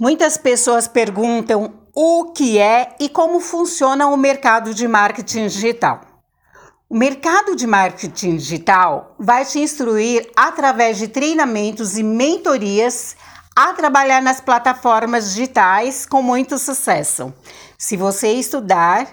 Muitas 0.00 0.38
pessoas 0.38 0.88
perguntam 0.88 1.74
o 1.94 2.32
que 2.32 2.58
é 2.58 2.96
e 2.98 3.06
como 3.06 3.38
funciona 3.38 4.06
o 4.06 4.16
mercado 4.16 4.72
de 4.72 4.88
marketing 4.88 5.46
digital. 5.46 6.00
O 6.88 6.96
mercado 6.96 7.54
de 7.54 7.66
marketing 7.66 8.36
digital 8.36 9.14
vai 9.18 9.44
te 9.44 9.58
instruir 9.58 10.30
através 10.34 10.96
de 10.96 11.06
treinamentos 11.06 11.98
e 11.98 12.02
mentorias 12.02 13.14
a 13.54 13.74
trabalhar 13.74 14.22
nas 14.22 14.40
plataformas 14.40 15.34
digitais 15.34 16.06
com 16.06 16.22
muito 16.22 16.58
sucesso. 16.58 17.30
Se 17.78 17.94
você 17.94 18.32
estudar, 18.32 19.06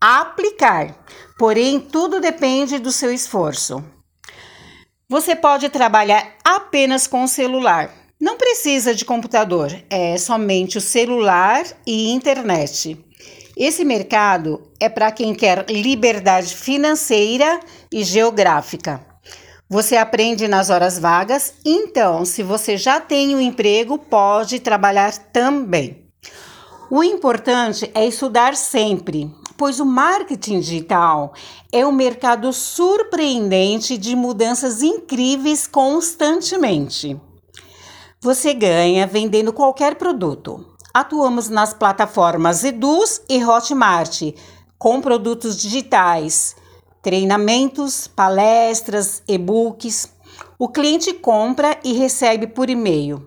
aplicar. 0.00 0.94
Porém, 1.36 1.80
tudo 1.80 2.20
depende 2.20 2.78
do 2.78 2.92
seu 2.92 3.12
esforço. 3.12 3.84
Você 5.08 5.34
pode 5.34 5.68
trabalhar 5.70 6.24
apenas 6.44 7.08
com 7.08 7.24
o 7.24 7.28
celular 7.28 7.99
não 8.20 8.36
precisa 8.36 8.94
de 8.94 9.04
computador, 9.04 9.72
é 9.88 10.18
somente 10.18 10.76
o 10.76 10.80
celular 10.80 11.64
e 11.86 12.10
internet. 12.10 13.02
Esse 13.56 13.82
mercado 13.82 14.60
é 14.78 14.90
para 14.90 15.10
quem 15.10 15.34
quer 15.34 15.64
liberdade 15.70 16.54
financeira 16.54 17.60
e 17.90 18.04
geográfica. 18.04 19.00
Você 19.70 19.96
aprende 19.96 20.46
nas 20.48 20.68
horas 20.68 20.98
vagas, 20.98 21.54
então, 21.64 22.24
se 22.26 22.42
você 22.42 22.76
já 22.76 23.00
tem 23.00 23.34
um 23.34 23.40
emprego, 23.40 23.96
pode 23.96 24.60
trabalhar 24.60 25.16
também. 25.32 26.06
O 26.90 27.02
importante 27.02 27.90
é 27.94 28.04
estudar 28.04 28.54
sempre, 28.54 29.30
pois 29.56 29.80
o 29.80 29.86
marketing 29.86 30.60
digital 30.60 31.32
é 31.72 31.86
um 31.86 31.92
mercado 31.92 32.52
surpreendente 32.52 33.96
de 33.96 34.14
mudanças 34.16 34.82
incríveis 34.82 35.66
constantemente. 35.66 37.18
Você 38.22 38.52
ganha 38.52 39.06
vendendo 39.06 39.50
qualquer 39.50 39.94
produto. 39.94 40.66
Atuamos 40.92 41.48
nas 41.48 41.72
plataformas 41.72 42.62
Eduz 42.62 43.22
e 43.26 43.42
Hotmart 43.42 44.34
com 44.78 45.00
produtos 45.00 45.56
digitais, 45.56 46.54
treinamentos, 47.00 48.06
palestras, 48.06 49.22
e-books. 49.26 50.06
O 50.58 50.68
cliente 50.68 51.14
compra 51.14 51.78
e 51.82 51.94
recebe 51.94 52.46
por 52.46 52.68
e-mail. 52.68 53.26